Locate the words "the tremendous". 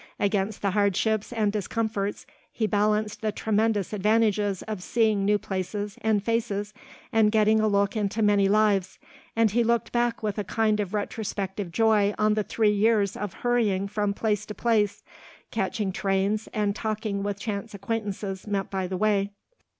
3.21-3.93